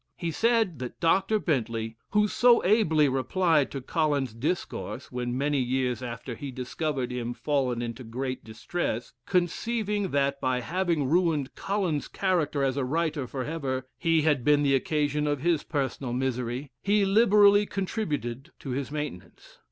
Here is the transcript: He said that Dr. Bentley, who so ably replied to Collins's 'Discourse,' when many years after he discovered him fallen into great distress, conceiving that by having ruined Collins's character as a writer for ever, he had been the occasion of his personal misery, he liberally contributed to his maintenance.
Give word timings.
He 0.17 0.31
said 0.31 0.79
that 0.79 0.99
Dr. 0.99 1.37
Bentley, 1.37 1.95
who 2.09 2.27
so 2.27 2.65
ably 2.65 3.07
replied 3.07 3.69
to 3.69 3.81
Collins's 3.81 4.33
'Discourse,' 4.33 5.11
when 5.11 5.37
many 5.37 5.59
years 5.59 6.01
after 6.01 6.33
he 6.33 6.49
discovered 6.49 7.11
him 7.11 7.35
fallen 7.35 7.83
into 7.83 8.03
great 8.03 8.43
distress, 8.43 9.13
conceiving 9.27 10.09
that 10.09 10.41
by 10.41 10.61
having 10.61 11.07
ruined 11.07 11.53
Collins's 11.53 12.07
character 12.07 12.63
as 12.63 12.77
a 12.77 12.83
writer 12.83 13.27
for 13.27 13.43
ever, 13.43 13.85
he 13.99 14.23
had 14.23 14.43
been 14.43 14.63
the 14.63 14.73
occasion 14.73 15.27
of 15.27 15.41
his 15.41 15.61
personal 15.61 16.13
misery, 16.13 16.71
he 16.81 17.05
liberally 17.05 17.67
contributed 17.67 18.49
to 18.57 18.71
his 18.71 18.89
maintenance. 18.89 19.59